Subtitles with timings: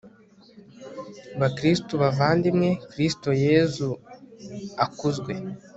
[1.39, 3.89] bakristu, bavandimwe, kristu yezu
[4.85, 5.33] akuzwe